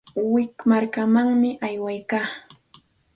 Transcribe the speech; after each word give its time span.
Wik 0.33 0.53
markamanmi 0.69 1.49
aywaykaa. 1.67 2.27